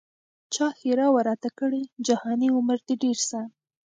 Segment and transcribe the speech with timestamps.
[0.53, 3.39] چا ښرا وه راته کړې جهاني عمر دي ډېر سه